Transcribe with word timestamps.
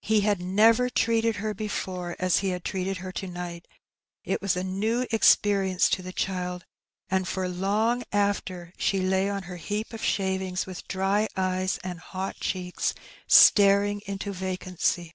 He 0.00 0.22
had 0.22 0.40
never 0.40 0.90
treated 0.90 1.36
her 1.36 1.54
before 1.54 2.16
as 2.18 2.38
he 2.38 2.48
had 2.48 2.64
treated 2.64 2.96
her 2.96 3.12
to 3.12 3.28
night; 3.28 3.68
it 4.24 4.42
was 4.42 4.56
a 4.56 4.64
new 4.64 5.06
experience 5.12 5.88
to 5.90 6.02
the 6.02 6.12
child, 6.12 6.64
and 7.08 7.28
for 7.28 7.46
long 7.48 8.02
after 8.10 8.72
she 8.76 8.98
lay 8.98 9.30
on 9.30 9.44
her 9.44 9.58
heap 9.58 9.92
of 9.92 10.02
shavings 10.04 10.66
with 10.66 10.88
dry 10.88 11.28
eyes 11.36 11.78
and 11.84 12.00
hot 12.00 12.40
cheeks, 12.40 12.92
staring 13.28 14.02
into 14.04 14.32
vacancy. 14.32 15.14